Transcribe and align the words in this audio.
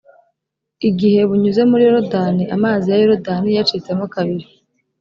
igihe 0.89 1.19
bunyuze 1.29 1.61
muri 1.69 1.81
yorudani! 1.87 2.43
amazi 2.55 2.85
ya 2.91 2.97
yorudani 3.01 3.47
yacitsemo 3.57 4.05
kabiri. 4.13 4.45